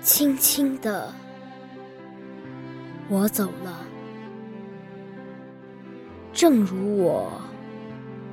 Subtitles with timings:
[0.00, 1.12] 轻轻的，
[3.08, 3.86] 我走了，
[6.32, 7.30] 正如我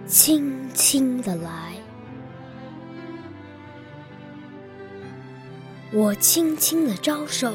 [0.06, 1.74] 轻轻的来。
[5.92, 7.54] 我轻轻的招手，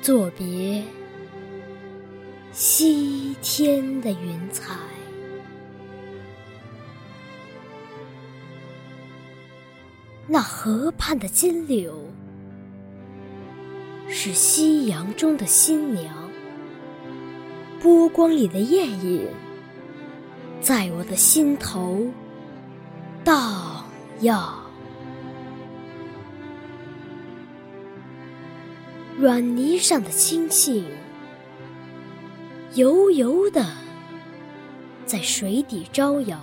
[0.00, 0.82] 作别
[2.52, 4.74] 西天的云彩。
[10.28, 11.94] 那河畔的金柳，
[14.08, 16.14] 是夕阳中的新娘。
[17.80, 19.28] 波光里的艳影，
[20.60, 22.04] 在我的心头
[23.22, 23.84] 荡
[24.22, 24.62] 漾。
[29.16, 30.82] 软泥上的青荇，
[32.74, 33.64] 油油的
[35.06, 36.40] 在水底招摇。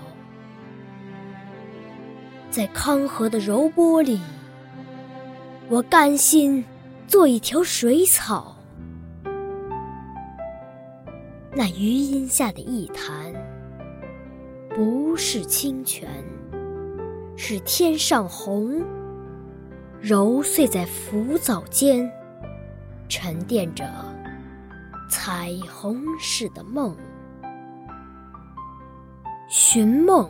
[2.54, 4.22] 在康河的柔波里，
[5.70, 6.64] 我甘心
[7.08, 8.56] 做一条水草。
[11.52, 13.34] 那余荫下的一潭，
[14.70, 16.08] 不是清泉，
[17.36, 18.84] 是天上虹，
[20.00, 22.08] 揉碎在浮藻间，
[23.10, 23.84] 沉淀着
[25.10, 26.96] 彩虹似的梦，
[29.50, 30.30] 寻梦。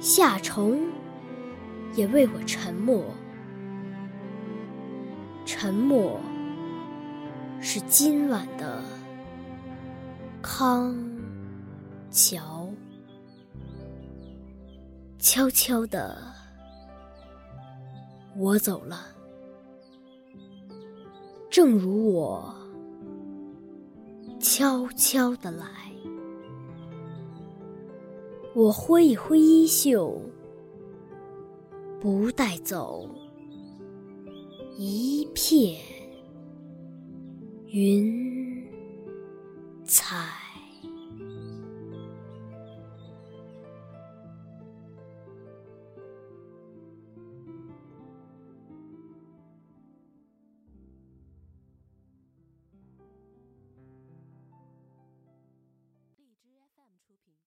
[0.00, 0.80] 夏虫
[1.94, 3.04] 也为我沉默，
[5.44, 6.20] 沉默
[7.60, 8.82] 是今晚的
[10.40, 10.96] 康
[12.10, 12.68] 桥。
[15.18, 16.16] 悄悄的，
[18.36, 19.06] 我走了，
[21.50, 22.54] 正如我
[24.38, 25.66] 悄悄的来。
[28.58, 30.20] 我挥一挥衣袖，
[32.00, 33.08] 不带走
[34.76, 35.80] 一片
[37.68, 38.68] 云
[39.84, 40.16] 彩。